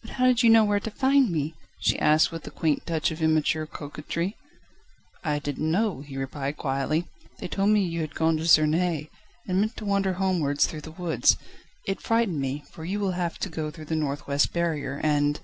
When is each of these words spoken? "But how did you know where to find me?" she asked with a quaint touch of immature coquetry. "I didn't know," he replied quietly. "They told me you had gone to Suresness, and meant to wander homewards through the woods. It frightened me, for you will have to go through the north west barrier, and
"But 0.00 0.12
how 0.12 0.24
did 0.24 0.42
you 0.42 0.48
know 0.48 0.64
where 0.64 0.80
to 0.80 0.90
find 0.90 1.28
me?" 1.30 1.54
she 1.80 1.98
asked 1.98 2.32
with 2.32 2.46
a 2.46 2.50
quaint 2.50 2.86
touch 2.86 3.10
of 3.10 3.20
immature 3.20 3.66
coquetry. 3.66 4.34
"I 5.22 5.38
didn't 5.38 5.70
know," 5.70 6.00
he 6.00 6.16
replied 6.16 6.56
quietly. 6.56 7.04
"They 7.40 7.48
told 7.48 7.68
me 7.68 7.84
you 7.84 8.00
had 8.00 8.14
gone 8.14 8.38
to 8.38 8.46
Suresness, 8.46 9.08
and 9.46 9.60
meant 9.60 9.76
to 9.76 9.84
wander 9.84 10.14
homewards 10.14 10.66
through 10.66 10.80
the 10.80 10.92
woods. 10.92 11.36
It 11.84 12.00
frightened 12.00 12.40
me, 12.40 12.64
for 12.70 12.86
you 12.86 12.98
will 13.00 13.12
have 13.20 13.36
to 13.38 13.50
go 13.50 13.70
through 13.70 13.84
the 13.84 13.96
north 13.96 14.26
west 14.26 14.54
barrier, 14.54 14.98
and 15.04 15.40